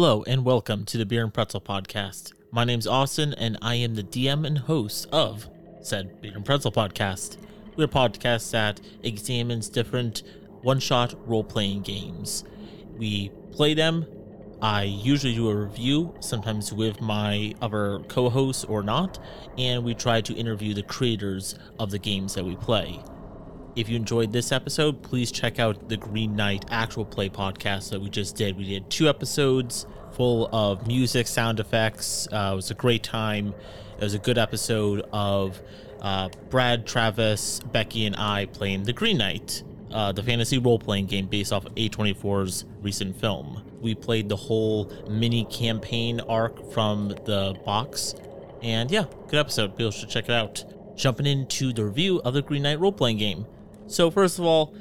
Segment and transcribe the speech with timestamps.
[0.00, 2.32] Hello and welcome to the Beer and Pretzel podcast.
[2.50, 5.46] My name's Austin and I am the DM and host of
[5.82, 7.36] said Beer and Pretzel podcast.
[7.76, 10.22] We're a podcast that examines different
[10.62, 12.44] one-shot role-playing games.
[12.96, 14.06] We play them.
[14.62, 19.18] I usually do a review, sometimes with my other co-hosts or not,
[19.58, 23.04] and we try to interview the creators of the games that we play.
[23.76, 28.00] If you enjoyed this episode, please check out the Green Knight actual play podcast that
[28.00, 28.56] we just did.
[28.56, 32.26] We did two episodes full of music, sound effects.
[32.32, 33.54] Uh, it was a great time.
[33.96, 35.60] It was a good episode of
[36.00, 41.06] uh, Brad, Travis, Becky, and I playing the Green Knight, uh, the fantasy role playing
[41.06, 43.62] game based off of A24's recent film.
[43.80, 48.14] We played the whole mini campaign arc from the box.
[48.62, 49.76] And yeah, good episode.
[49.76, 50.64] People should check it out.
[50.96, 53.46] Jumping into the review of the Green Knight role playing game.
[53.90, 54.72] So, first of all,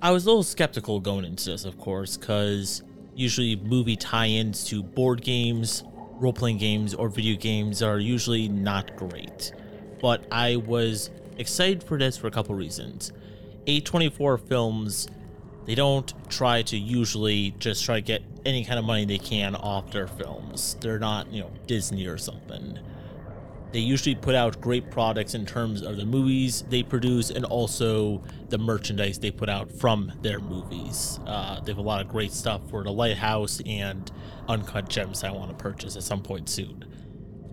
[0.00, 2.84] I was a little skeptical going into this, of course, because
[3.16, 5.82] usually movie tie ins to board games,
[6.20, 9.50] role playing games, or video games are usually not great.
[10.00, 13.10] But I was excited for this for a couple reasons.
[13.66, 15.08] A24 films,
[15.64, 19.56] they don't try to usually just try to get any kind of money they can
[19.56, 20.76] off their films.
[20.80, 22.78] They're not, you know, Disney or something.
[23.70, 28.22] They usually put out great products in terms of the movies they produce and also
[28.48, 31.20] the merchandise they put out from their movies.
[31.26, 34.10] Uh, they have a lot of great stuff for the Lighthouse and
[34.48, 36.86] Uncut Gems I want to purchase at some point soon.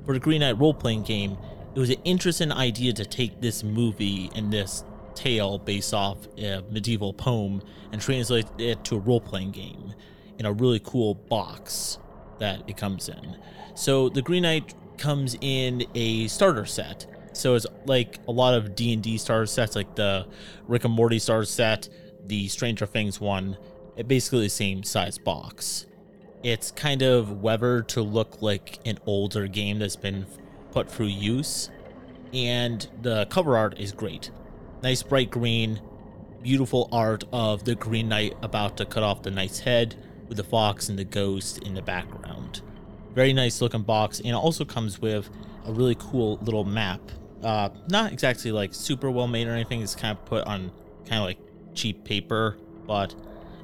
[0.05, 1.37] For the Green Knight role playing game,
[1.75, 6.61] it was an interesting idea to take this movie and this tale based off a
[6.69, 9.93] medieval poem and translate it to a role playing game
[10.37, 11.97] in a really cool box
[12.39, 13.37] that it comes in.
[13.75, 17.05] So the Green Knight comes in a starter set.
[17.33, 20.27] So it's like a lot of D and D starter sets, like the
[20.67, 21.89] Rick and Morty starter set,
[22.25, 23.57] the Stranger Things one.
[23.97, 25.85] It basically the same size box.
[26.43, 30.25] It's kind of weathered to look like an older game that's been
[30.71, 31.69] put through use,
[32.33, 34.31] and the cover art is great.
[34.83, 35.81] Nice bright green,
[36.43, 39.95] beautiful art of the Green Knight about to cut off the knight's head
[40.27, 42.61] with the fox and the ghost in the background.
[43.15, 45.29] Very nice looking box, and it also comes with
[45.65, 46.99] a really cool little map.
[47.41, 49.81] Uh, not exactly like super well made or anything.
[49.81, 50.71] It's kind of put on
[51.05, 51.37] kind of like
[51.73, 53.15] cheap paper, but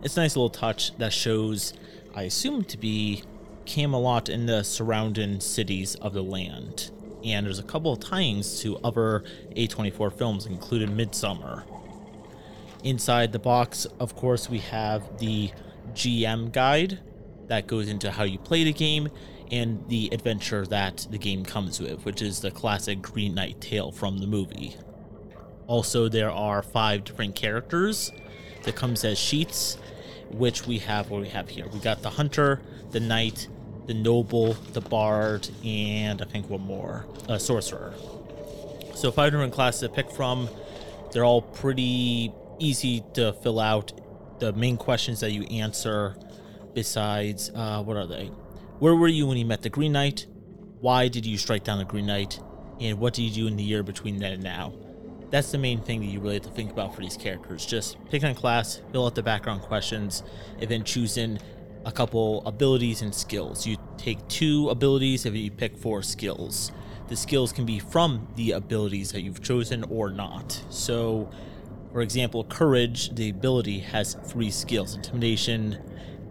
[0.03, 1.73] it's a nice little touch that shows,
[2.15, 3.23] I assume to be
[3.65, 6.91] Camelot and the surrounding cities of the land.
[7.23, 9.23] And there's a couple of tie-ins to other
[9.55, 11.63] A24 films, including Midsommar.
[12.83, 15.51] Inside the box, of course, we have the
[15.93, 16.99] GM guide
[17.47, 19.09] that goes into how you play the game
[19.51, 23.91] and the adventure that the game comes with, which is the classic Green Knight tale
[23.91, 24.77] from the movie.
[25.67, 28.11] Also, there are five different characters
[28.63, 29.77] that comes as sheets,
[30.31, 31.67] which we have what we have here.
[31.67, 32.61] We got the hunter,
[32.91, 33.47] the knight,
[33.87, 37.93] the noble, the bard, and I think one more, a sorcerer.
[38.95, 40.49] So five different classes to pick from.
[41.11, 43.91] They're all pretty easy to fill out.
[44.39, 46.15] The main questions that you answer,
[46.73, 48.31] besides, uh, what are they?
[48.81, 50.25] Where were you when you met the Green Knight?
[50.79, 52.39] Why did you strike down the Green Knight?
[52.79, 54.73] And what did you do in the year between then and now?
[55.29, 57.63] That's the main thing that you really have to think about for these characters.
[57.63, 60.23] Just pick on class, fill out the background questions,
[60.57, 61.37] and then choose in
[61.85, 63.67] a couple abilities and skills.
[63.67, 66.71] You take two abilities and you pick four skills.
[67.07, 70.59] The skills can be from the abilities that you've chosen or not.
[70.71, 71.29] So,
[71.93, 75.77] for example, courage, the ability has three skills intimidation,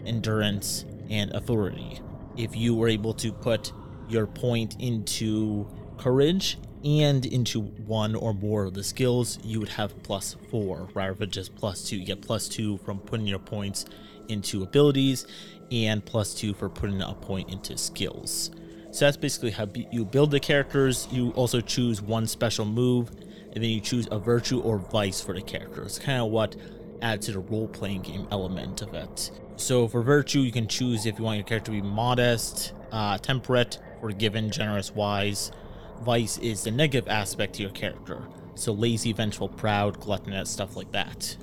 [0.05, 2.00] endurance, and authority
[2.36, 3.72] if you were able to put
[4.08, 5.68] your point into
[5.98, 11.14] courage and into one or more of the skills, you would have plus four rather
[11.14, 11.96] than just plus two.
[11.96, 13.84] You get plus two from putting your points
[14.28, 15.27] into abilities
[15.71, 18.50] and plus two for putting a point into skills.
[18.92, 21.06] So that's basically how you build the characters.
[21.12, 23.10] You also choose one special move,
[23.53, 25.83] and then you choose a virtue or vice for the character.
[25.83, 26.56] It's kind of what
[27.03, 29.30] adds to the role playing game element of it.
[29.60, 33.18] So for virtue, you can choose if you want your character to be modest, uh,
[33.18, 35.53] temperate, forgiving, generous, wise.
[36.01, 38.27] Vice is the negative aspect to your character.
[38.54, 41.36] So lazy, vengeful, proud, gluttonous, stuff like that.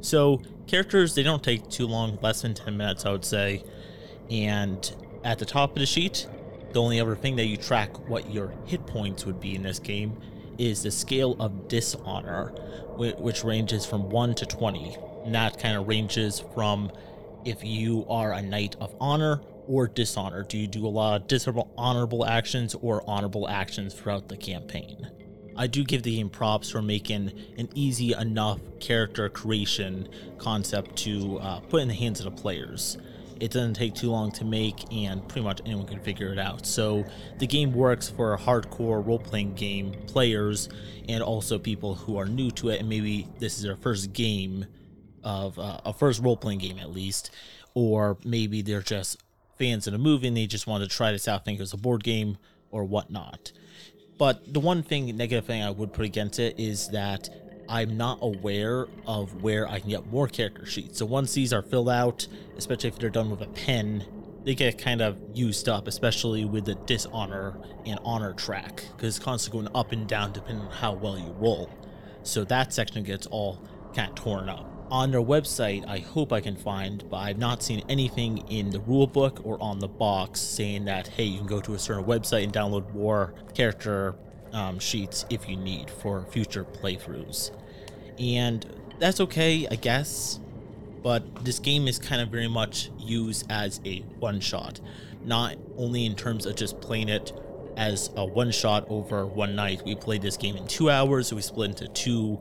[0.00, 3.62] So characters, they don't take too long, less than 10 minutes, I would say.
[4.30, 4.90] And
[5.22, 6.26] at the top of the sheet,
[6.72, 9.78] the only other thing that you track what your hit points would be in this
[9.78, 10.18] game
[10.56, 12.54] is the scale of dishonor,
[12.96, 14.96] which ranges from 1 to 20.
[15.26, 16.90] And that kind of ranges from
[17.44, 20.42] if you are a knight of honor or dishonor.
[20.42, 25.10] Do you do a lot of dishonorable actions or honorable actions throughout the campaign?
[25.56, 30.08] I do give the game props for making an easy enough character creation
[30.38, 32.98] concept to uh, put in the hands of the players.
[33.40, 36.66] It doesn't take too long to make, and pretty much anyone can figure it out.
[36.66, 37.04] So
[37.38, 40.68] the game works for hardcore role playing game players
[41.08, 44.66] and also people who are new to it, and maybe this is their first game
[45.22, 47.30] of uh, a first role playing game at least,
[47.74, 49.22] or maybe they're just
[49.58, 51.72] fans of a movie and they just want to try this out, think it was
[51.72, 52.38] a board game
[52.70, 53.52] or whatnot.
[54.18, 57.28] But the one thing, negative thing I would put against it is that
[57.68, 60.98] I'm not aware of where I can get more character sheets.
[60.98, 62.26] So once these are filled out,
[62.56, 64.04] especially if they're done with a pen,
[64.44, 67.56] they get kind of used up, especially with the dishonor
[67.86, 71.32] and honor track, because it's constantly going up and down depending on how well you
[71.38, 71.70] roll.
[72.22, 73.62] So that section gets all
[73.94, 74.69] kind of torn up.
[74.90, 78.80] On their website, I hope I can find, but I've not seen anything in the
[78.80, 82.42] rulebook or on the box saying that, hey, you can go to a certain website
[82.44, 84.16] and download more character
[84.52, 87.52] um, sheets if you need for future playthroughs
[88.20, 88.66] and
[88.98, 90.38] that's okay, I guess.
[91.02, 94.80] But this game is kind of very much used as a one shot,
[95.24, 97.32] not only in terms of just playing it
[97.76, 99.82] as a one shot over one night.
[99.84, 102.38] We played this game in two hours, so we split into two,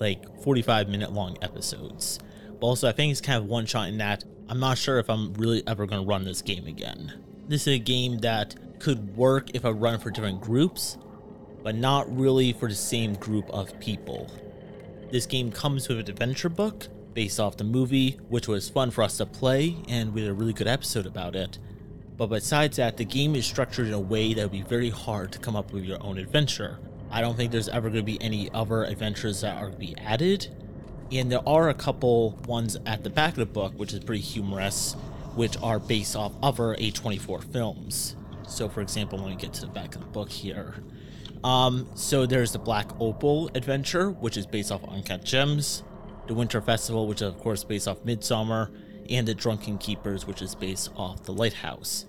[0.00, 2.18] like 45 minute long episodes.
[2.60, 5.10] But also, I think it's kind of one shot in that I'm not sure if
[5.10, 7.12] I'm really ever going to run this game again.
[7.48, 10.96] This is a game that could work if I run for different groups,
[11.62, 14.30] but not really for the same group of people.
[15.10, 19.02] This game comes with an adventure book based off the movie, which was fun for
[19.02, 21.58] us to play, and we did a really good episode about it.
[22.16, 25.32] But besides that, the game is structured in a way that would be very hard
[25.32, 26.78] to come up with your own adventure.
[27.10, 29.78] I don't think there's ever going to be any other adventures that are going to
[29.78, 30.48] be added.
[31.10, 34.22] And there are a couple ones at the back of the book, which is pretty
[34.22, 34.94] humorous,
[35.34, 38.14] which are based off other A24 films.
[38.46, 40.74] So, for example, when we get to the back of the book here.
[41.44, 45.82] Um, so there's the Black Opal Adventure, which is based off Uncut Gems,
[46.26, 48.70] the Winter Festival, which is of course based off Midsommar,
[49.08, 52.06] and the Drunken Keepers, which is based off The Lighthouse.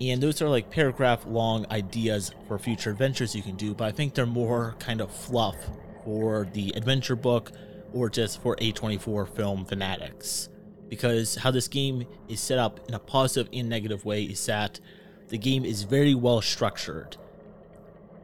[0.00, 3.92] And those are like paragraph long ideas for future adventures you can do, but I
[3.92, 5.56] think they're more kind of fluff
[6.04, 7.52] for the adventure book
[7.92, 10.48] or just for A24 film fanatics.
[10.88, 14.80] Because how this game is set up in a positive and negative way is that
[15.28, 17.16] the game is very well structured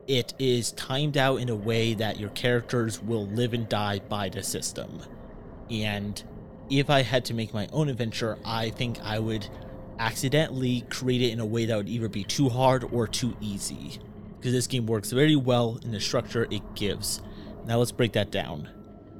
[0.07, 4.29] it is timed out in a way that your characters will live and die by
[4.29, 5.01] the system.
[5.71, 6.23] And
[6.71, 9.49] if I had to make my own adventure, I think I would
[9.99, 13.99] accidentally create it in a way that would either be too hard or too easy.
[14.37, 17.23] Because this game works very well in the structure it gives.
[17.67, 18.69] Now let's break that down.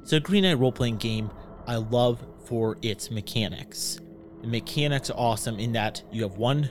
[0.05, 1.31] So, Green Knight role playing game
[1.67, 4.01] I love for its mechanics.
[4.43, 6.69] The mechanics are awesome in that you have one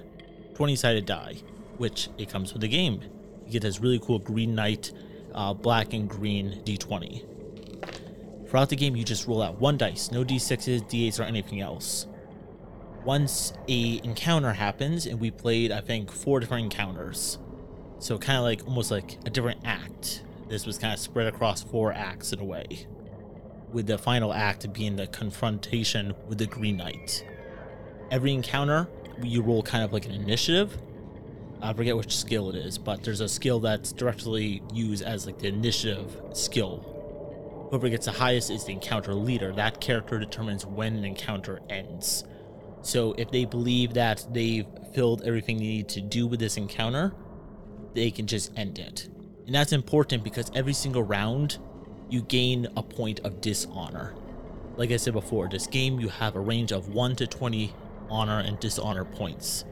[0.53, 1.37] 20 sided die,
[1.77, 3.01] which it comes with the game
[3.45, 4.91] you get this really cool Green Knight,
[5.33, 8.49] uh, black and green d20.
[8.49, 12.07] Throughout the game, you just roll out one dice, no d6s, d8s, or anything else.
[13.05, 17.37] Once a encounter happens, and we played, I think, four different encounters.
[17.99, 20.23] So kind of like almost like a different act.
[20.47, 22.87] This was kind of spread across four acts in a way.
[23.71, 27.25] With the final act being the confrontation with the Green Knight.
[28.11, 28.87] Every encounter,
[29.21, 30.77] you roll kind of like an initiative,
[31.63, 35.39] I forget which skill it is, but there's a skill that's directly used as like
[35.39, 37.67] the initiative skill.
[37.69, 39.53] Whoever gets the highest is the encounter leader.
[39.53, 42.25] That character determines when an encounter ends.
[42.83, 47.13] So if they believe that they've filled everything they need to do with this encounter,
[47.93, 49.07] they can just end it.
[49.45, 51.57] And that's important because every single round,
[52.09, 54.13] you gain a point of dishonor.
[54.75, 57.73] Like I said before, this game you have a range of 1 to 20
[58.09, 59.63] honor and dishonor points.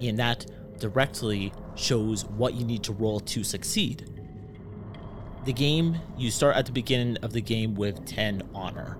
[0.00, 0.46] And that
[0.78, 4.08] directly shows what you need to roll to succeed.
[5.44, 8.98] The game, you start at the beginning of the game with 10 honor.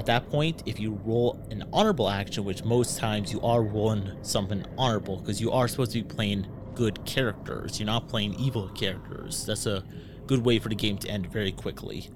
[0.00, 4.10] At that point, if you roll an honorable action, which most times you are rolling
[4.22, 8.70] something honorable because you are supposed to be playing good characters, you're not playing evil
[8.70, 9.44] characters.
[9.44, 9.84] That's a
[10.26, 12.08] good way for the game to end very quickly.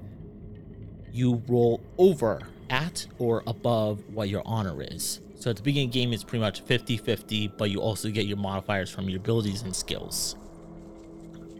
[1.12, 5.20] You roll over at or above what your honor is.
[5.34, 8.08] So at the beginning of the game, it's pretty much 50 50, but you also
[8.08, 10.36] get your modifiers from your abilities and skills.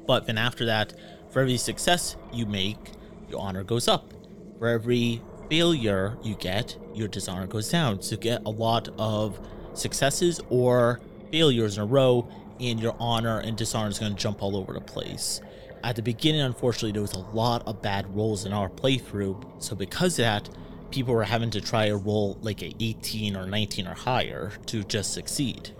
[0.06, 0.94] But then after that,
[1.28, 2.92] for every success you make,
[3.28, 4.14] your honor goes up.
[4.58, 8.02] For every failure you get, your dishonor goes down.
[8.02, 9.38] So you get a lot of
[9.74, 12.28] successes or failures in a row,
[12.60, 15.40] and your honor and dishonor is going to jump all over the place.
[15.82, 19.62] At the beginning, unfortunately, there was a lot of bad rolls in our playthrough.
[19.62, 20.48] So because of that,
[20.90, 24.84] people were having to try a roll like a 18 or 19 or higher to
[24.84, 25.70] just succeed.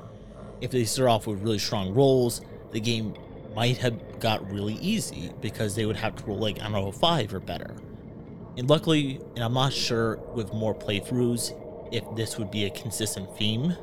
[0.61, 2.40] If they start off with really strong rolls,
[2.73, 3.14] the game
[3.54, 6.92] might have got really easy because they would have to roll like I don't know
[6.92, 7.75] five or better.
[8.56, 11.52] And luckily, and I'm not sure with more playthroughs
[11.92, 13.75] if this would be a consistent theme,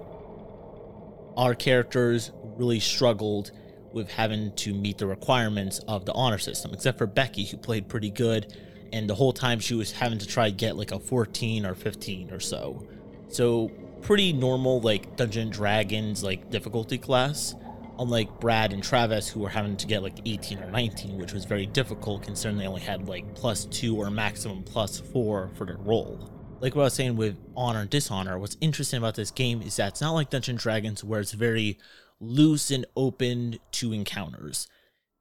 [1.37, 3.51] our characters really struggled
[3.93, 7.87] with having to meet the requirements of the honor system, except for Becky, who played
[7.87, 8.55] pretty good,
[8.93, 11.75] and the whole time she was having to try to get like a 14 or
[11.75, 12.87] 15 or so.
[13.29, 13.69] So
[14.01, 17.55] pretty normal like Dungeon Dragons like difficulty class.
[18.01, 21.45] Unlike Brad and Travis, who were having to get like 18 or 19, which was
[21.45, 25.77] very difficult considering they only had like plus two or maximum plus four for their
[25.77, 26.31] roll.
[26.59, 29.75] Like what I was saying with honor and dishonor, what's interesting about this game is
[29.75, 31.77] that it's not like Dungeon Dragons where it's very
[32.19, 34.67] loose and open to encounters.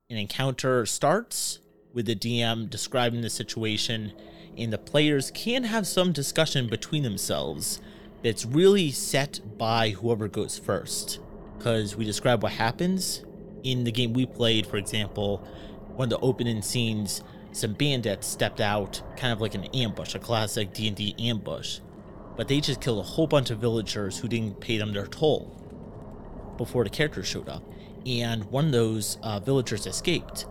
[0.08, 1.58] An encounter starts
[1.92, 4.14] with the DM describing the situation,
[4.56, 7.82] and the players can have some discussion between themselves
[8.22, 11.20] that's really set by whoever goes first.
[11.60, 13.22] Because we describe what happens
[13.64, 15.46] in the game we played, for example,
[15.94, 20.18] one of the opening scenes, some bandits stepped out, kind of like an ambush, a
[20.18, 21.80] classic D&D ambush.
[22.34, 25.54] But they just killed a whole bunch of villagers who didn't pay them their toll
[26.56, 27.62] before the characters showed up.
[28.06, 30.46] And one of those uh, villagers escaped.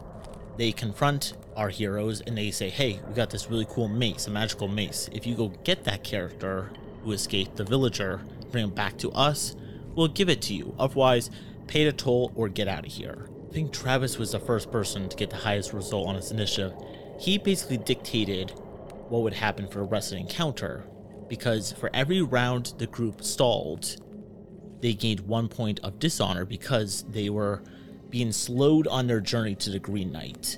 [0.57, 4.29] They confront our heroes and they say, Hey, we got this really cool mace, a
[4.29, 5.09] magical mace.
[5.11, 6.69] If you go get that character
[7.03, 9.55] who escaped, the villager, bring him back to us,
[9.99, 10.73] we'll give it to you.
[10.79, 11.29] Otherwise,
[11.67, 13.29] pay the toll or get out of here.
[13.49, 16.73] I think Travis was the first person to get the highest result on his initiative.
[17.19, 18.51] He basically dictated
[19.09, 20.85] what would happen for the rest of the encounter,
[21.27, 23.97] because for every round the group stalled,
[24.79, 27.61] they gained one point of dishonor because they were
[28.09, 30.57] being slowed on their journey to the Green Knight.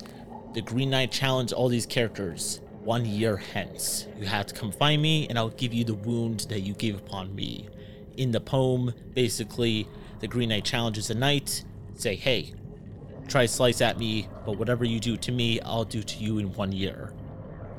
[0.54, 4.06] The Green Knight challenged all these characters one year hence.
[4.20, 6.96] You have to come find me, and I'll give you the wound that you gave
[6.96, 7.68] upon me.
[8.16, 9.88] In the poem, basically,
[10.20, 11.64] the Green Knight challenges the knight,
[11.94, 12.52] say, hey,
[13.28, 16.52] try slice at me, but whatever you do to me, I'll do to you in
[16.52, 17.12] one year.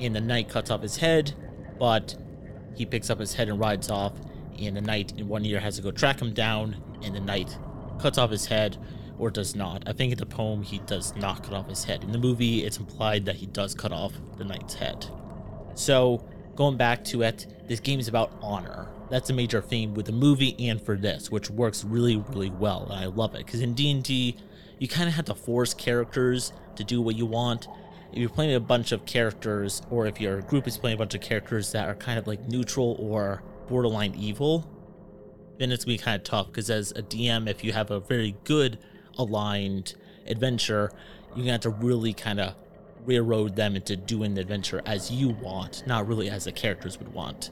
[0.00, 1.32] And the knight cuts off his head,
[1.78, 2.16] but
[2.74, 4.12] he picks up his head and rides off,
[4.58, 7.56] and the knight in one year has to go track him down, and the knight
[8.00, 8.76] cuts off his head
[9.18, 9.84] or does not.
[9.86, 12.02] I think in the poem he does not cut off his head.
[12.02, 15.06] In the movie, it's implied that he does cut off the knight's head.
[15.74, 16.24] So,
[16.56, 18.88] going back to it, this game is about honor.
[19.10, 22.88] That's a major theme with the movie and for this, which works really, really well,
[22.90, 23.44] and I love it.
[23.44, 24.36] Because in D&D,
[24.78, 27.68] you kind of have to force characters to do what you want.
[28.12, 31.14] If you're playing a bunch of characters, or if your group is playing a bunch
[31.14, 34.68] of characters that are kind of like neutral or borderline evil,
[35.58, 36.46] then it's gonna be kind of tough.
[36.48, 38.78] Because as a DM, if you have a very good
[39.18, 39.94] aligned
[40.26, 40.90] adventure,
[41.34, 42.54] you're gonna have to really kind of
[43.04, 47.12] railroad them into doing the adventure as you want, not really as the characters would
[47.12, 47.50] want.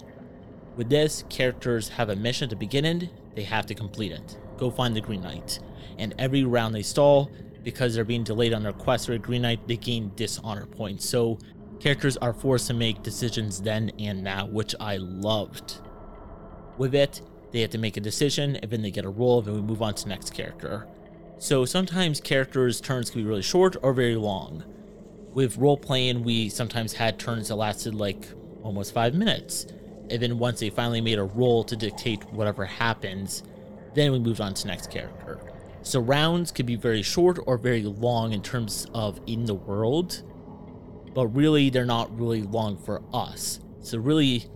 [0.77, 4.39] With this, characters have a mission to begin in, they have to complete it.
[4.57, 5.59] Go find the Green Knight.
[5.99, 7.31] And every round they stall,
[7.63, 11.09] because they're being delayed on their quest for a Green Knight, they gain dishonor points.
[11.09, 11.39] So
[11.81, 15.81] characters are forced to make decisions then and now, which I loved.
[16.79, 19.55] With it, they have to make a decision, and then they get a roll, and
[19.55, 20.87] we move on to the next character.
[21.39, 24.65] So sometimes characters' turns can be really short or very long.
[25.35, 28.27] With role playing, we sometimes had turns that lasted like
[28.63, 29.67] almost five minutes.
[30.11, 33.43] And then once they finally made a roll to dictate whatever happens,
[33.95, 35.41] then we moved on to next character.
[35.83, 40.23] So rounds could be very short or very long in terms of in the world,
[41.15, 43.59] but really they're not really long for us.
[43.81, 44.47] So really,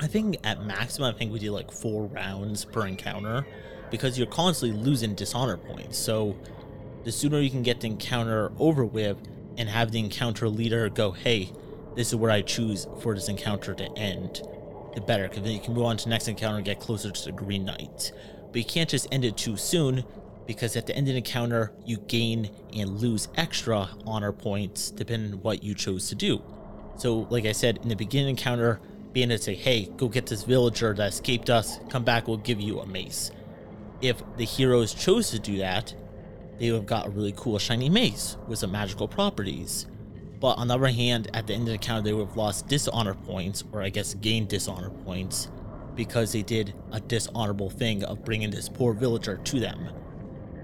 [0.00, 3.46] I think at maximum, I think we did like four rounds per encounter
[3.90, 5.96] because you're constantly losing dishonor points.
[5.96, 6.36] So
[7.04, 9.16] the sooner you can get the encounter over with
[9.56, 11.52] and have the encounter leader go, hey,
[11.94, 14.42] this is where I choose for this encounter to end,
[14.94, 15.28] the better.
[15.28, 17.32] Because then you can move on to the next encounter and get closer to the
[17.32, 18.12] Green Knight.
[18.46, 20.04] But you can't just end it too soon
[20.46, 25.32] because at the end of the encounter, you gain and lose extra honor points depending
[25.32, 26.42] on what you chose to do.
[26.96, 28.80] So, like I said, in the beginning encounter,
[29.12, 32.80] bandits say, hey, go get this villager that escaped us, come back, we'll give you
[32.80, 33.30] a mace
[34.04, 35.94] if the heroes chose to do that,
[36.58, 39.86] they would have got a really cool shiny mace with some magical properties.
[40.40, 42.68] But on the other hand, at the end of the count, they would have lost
[42.68, 45.48] dishonor points, or I guess gained dishonor points,
[45.94, 49.88] because they did a dishonorable thing of bringing this poor villager to them.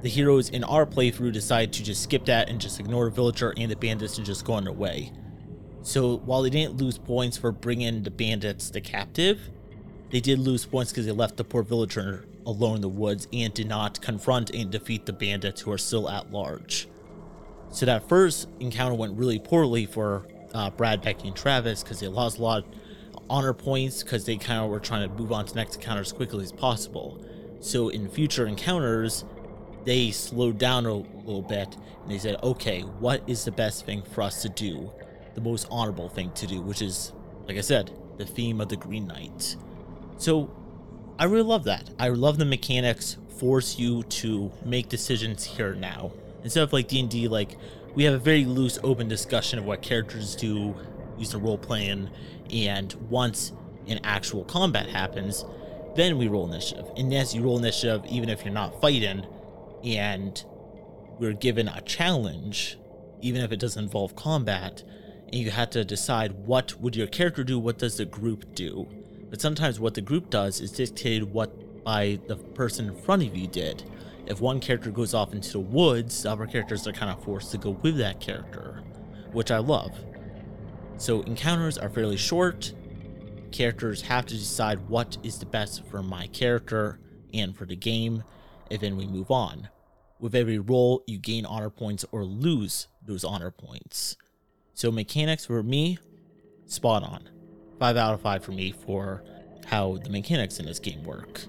[0.02, 3.52] The heroes in our playthrough decide to just skip that and just ignore the villager
[3.56, 5.12] and the bandits and just go on their way.
[5.82, 9.50] So while they didn't lose points for bringing the bandits the captive,
[10.10, 13.52] they did lose points because they left the poor villager alone in the woods and
[13.52, 16.88] did not confront and defeat the bandits who are still at large.
[17.70, 22.08] So that first encounter went really poorly for uh, Brad, Becky, and Travis because they
[22.08, 22.64] lost a lot of
[23.28, 26.12] honor points because they kind of were trying to move on to next encounter as
[26.12, 27.24] quickly as possible.
[27.60, 29.24] So in future encounters,
[29.84, 34.02] they slowed down a little bit and they said, okay, what is the best thing
[34.02, 34.90] for us to do?
[35.34, 37.12] The most honorable thing to do, which is,
[37.46, 39.56] like I said, the theme of the Green Knight.
[40.18, 40.50] So
[41.20, 41.90] I really love that.
[41.98, 46.12] I love the mechanics force you to make decisions here now.
[46.44, 47.58] Instead of like D&D like
[47.94, 50.74] we have a very loose open discussion of what characters do,
[51.18, 52.08] use the role playing,
[52.50, 53.52] and once
[53.86, 55.44] an actual combat happens,
[55.94, 56.86] then we roll initiative.
[56.96, 59.26] And yes, you roll initiative even if you're not fighting,
[59.84, 60.42] and
[61.18, 62.78] we're given a challenge,
[63.20, 64.82] even if it doesn't involve combat,
[65.26, 68.88] and you have to decide what would your character do, what does the group do.
[69.30, 73.36] But sometimes what the group does is dictated what by the person in front of
[73.36, 73.84] you did.
[74.26, 77.52] If one character goes off into the woods, the other characters are kind of forced
[77.52, 78.82] to go with that character,
[79.32, 79.92] which I love.
[80.98, 82.72] So encounters are fairly short.
[83.50, 87.00] Characters have to decide what is the best for my character
[87.32, 88.22] and for the game,
[88.70, 89.68] and then we move on.
[90.18, 94.16] With every roll, you gain honor points or lose those honor points.
[94.74, 95.98] So mechanics for me,
[96.66, 97.28] spot on.
[97.80, 99.24] Five out of five for me for
[99.64, 101.40] how the mechanics in this game work.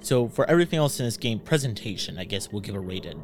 [0.00, 3.16] So for everything else in this game, presentation, I guess we'll give a rated.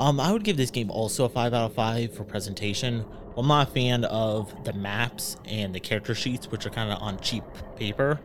[0.00, 3.04] Um, I would give this game also a five out of five for presentation.
[3.36, 7.02] I'm not a fan of the maps and the character sheets, which are kind of
[7.02, 7.44] on cheap
[7.76, 8.20] paper.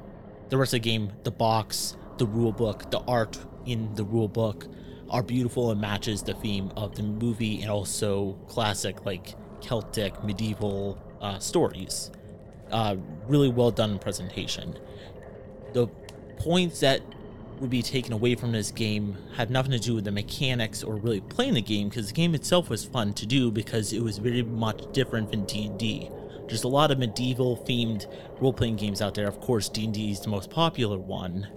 [0.48, 4.30] The rest of the game, the box, the rule book, the art in the rule
[4.30, 4.68] book
[5.10, 10.98] are beautiful and matches the theme of the movie and also classic like Celtic medieval
[11.20, 12.12] uh, stories.
[12.72, 12.96] Uh,
[13.28, 14.78] really well done presentation.
[15.74, 15.88] The
[16.38, 17.02] points that
[17.62, 20.96] would be taken away from this game had nothing to do with the mechanics or
[20.96, 24.18] really playing the game because the game itself was fun to do because it was
[24.18, 26.10] very much different than D&D.
[26.48, 28.08] There's a lot of medieval themed
[28.42, 29.28] role-playing games out there.
[29.28, 31.48] Of course, D&D is the most popular one,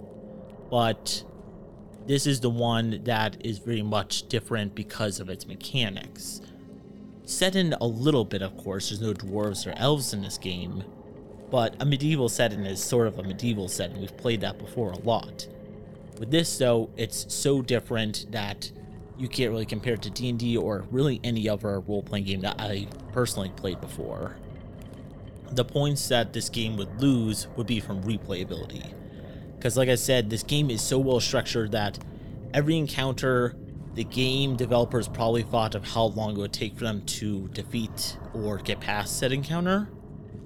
[0.69, 1.23] but
[2.05, 6.39] this is the one that is very much different because of its mechanics.
[7.23, 10.83] Set in a little bit, of course, there's no dwarves or elves in this game,
[11.49, 13.99] but a medieval setting is sort of a medieval setting.
[13.99, 15.47] We've played that before a lot.
[16.19, 18.71] With this, though, it's so different that
[19.17, 22.87] you can't really compare it to D&D or really any other role-playing game that I
[23.13, 24.35] personally played before.
[25.51, 28.93] The points that this game would lose would be from replayability.
[29.55, 31.99] Because like I said, this game is so well structured that
[32.53, 33.55] every encounter,
[33.93, 38.17] the game developers probably thought of how long it would take for them to defeat
[38.33, 39.89] or get past said encounter.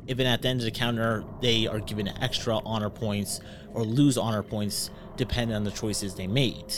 [0.10, 3.40] Even at the end of the encounter, they are given extra honor points
[3.74, 6.74] or lose honor points depending on the choices they made.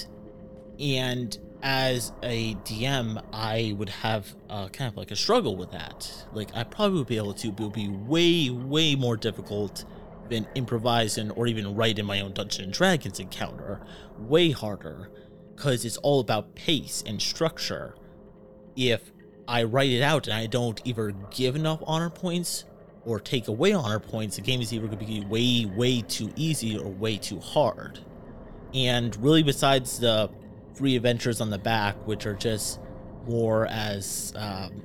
[0.80, 6.12] And as a DM, I would have kind of like a struggle with that.
[6.34, 9.86] Like, I probably would be able to, but it would be way, way more difficult
[10.28, 13.80] than improvising or even writing my own Dungeons and Dragons encounter.
[14.18, 15.10] Way harder,
[15.56, 17.96] because it's all about pace and structure.
[18.76, 19.12] If
[19.48, 22.66] I write it out and I don't either give enough honor points
[23.06, 26.32] or take away honor points, the game is either going to be way, way too
[26.36, 28.00] easy or way too hard.
[28.74, 30.30] And really, besides the
[30.76, 32.80] three adventures on the back, which are just
[33.28, 34.82] more as um,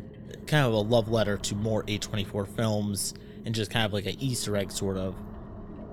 [0.46, 4.16] kind of a love letter to more A24 films and just kind of like an
[4.20, 5.14] Easter egg, sort of.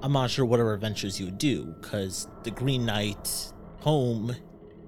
[0.01, 4.36] I'm not sure what other adventures you would do because the Green Knight poem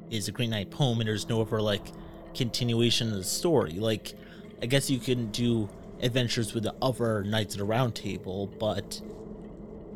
[0.10, 1.88] is a Green Knight poem, and there's no other like
[2.34, 3.74] continuation of the story.
[3.74, 4.14] Like,
[4.62, 5.70] I guess you can do
[6.02, 9.02] adventures with the other Knights of the Round Table, but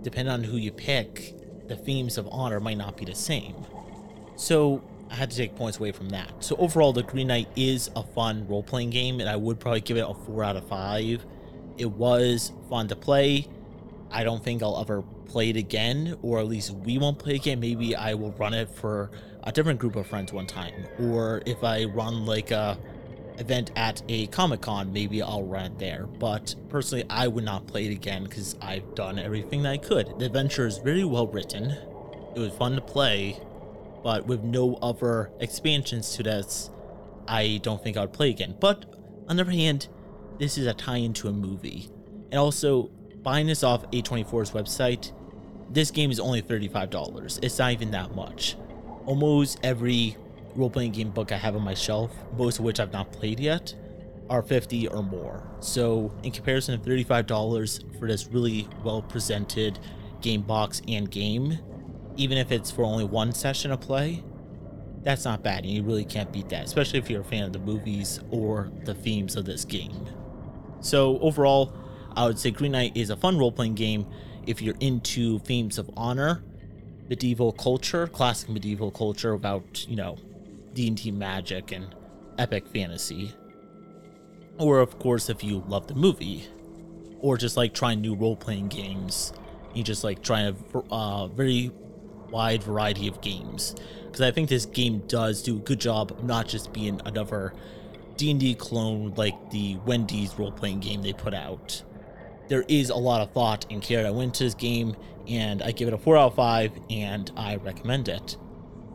[0.01, 1.35] depending on who you pick,
[1.67, 3.55] the themes of honor might not be the same.
[4.35, 6.31] So I had to take points away from that.
[6.43, 9.81] So overall, the Green Knight is a fun role playing game, and I would probably
[9.81, 11.25] give it a four out of five.
[11.77, 13.47] It was fun to play.
[14.11, 17.59] I don't think I'll ever play it again, or at least we won't play again.
[17.59, 19.11] Maybe I will run it for
[19.43, 22.77] a different group of friends one time, or if I run like a
[23.39, 26.05] event at a Comic Con, maybe I'll run it there.
[26.05, 30.19] But personally, I would not play it again because I've done everything that I could.
[30.19, 31.71] The adventure is very well written.
[32.35, 33.39] It was fun to play,
[34.03, 36.69] but with no other expansions to this,
[37.27, 38.55] I don't think I would play again.
[38.59, 38.85] But
[39.27, 39.87] on the other hand,
[40.39, 41.89] this is a tie into a movie.
[42.31, 42.91] And also,
[43.23, 45.11] buying this off A24's website,
[45.69, 47.39] this game is only $35.
[47.43, 48.55] It's not even that much.
[49.05, 50.17] Almost every
[50.55, 53.39] role playing game book I have on my shelf, most of which I've not played
[53.39, 53.73] yet,
[54.29, 55.43] are 50 or more.
[55.59, 59.79] So, in comparison to $35 for this really well presented
[60.21, 61.57] game box and game,
[62.15, 64.23] even if it's for only one session of play,
[65.03, 65.63] that's not bad.
[65.63, 68.71] And you really can't beat that, especially if you're a fan of the movies or
[68.83, 70.07] the themes of this game.
[70.81, 71.73] So, overall,
[72.15, 74.05] I would say Green Knight is a fun role playing game
[74.45, 76.43] if you're into themes of honor,
[77.09, 80.17] medieval culture, classic medieval culture about, you know,
[80.79, 81.93] D&D magic and
[82.37, 83.33] epic fantasy.
[84.57, 86.47] Or of course if you love the movie
[87.19, 89.33] or just like trying new role-playing games.
[89.73, 91.69] You just like trying a uh, very
[92.29, 93.75] wide variety of games.
[94.05, 97.53] because I think this game does do a good job of not just being another
[98.15, 101.83] D&D clone like the Wendy's role-playing game they put out.
[102.47, 104.95] There is a lot of thought and care that went into this game,
[105.27, 108.37] and I give it a 4 out of 5, and I recommend it.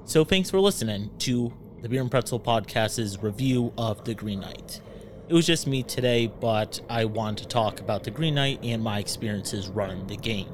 [0.07, 1.53] So thanks for listening to
[1.85, 4.81] the Beer and Pretzel Podcast's review of The Green Knight.
[5.29, 8.83] It was just me today, but I want to talk about The Green Knight and
[8.83, 10.49] my experiences running the game.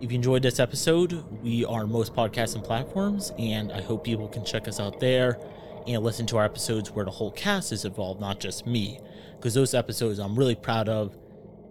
[0.00, 4.28] If you enjoyed this episode, we are most podcasts and platforms, and I hope people
[4.28, 5.40] can check us out there
[5.88, 9.00] and listen to our episodes where the whole cast is involved, not just me.
[9.34, 11.18] Because those episodes I'm really proud of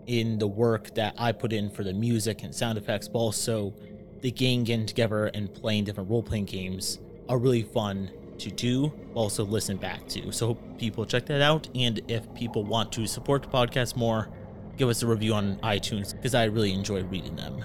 [0.07, 3.75] in the work that I put in for the music and sound effects, but also
[4.19, 8.91] the gang getting together and playing different role playing games are really fun to do,
[9.13, 10.31] also listen back to.
[10.31, 11.67] So people check that out.
[11.75, 14.29] And if people want to support the podcast more,
[14.77, 17.63] give us a review on iTunes because I really enjoy reading them.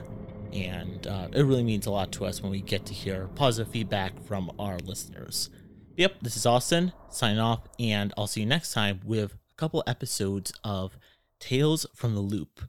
[0.52, 3.72] And uh, it really means a lot to us when we get to hear positive
[3.72, 5.50] feedback from our listeners.
[5.96, 9.82] Yep, this is Austin signing off, and I'll see you next time with a couple
[9.86, 10.96] episodes of
[11.40, 12.60] Tales from the Loop,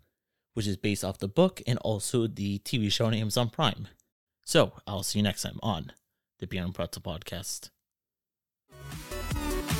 [0.55, 3.87] which is based off the book and also the TV show on Amazon Prime.
[4.43, 5.91] So I'll see you next time on
[6.39, 7.69] the Beer and Pretzel Podcast.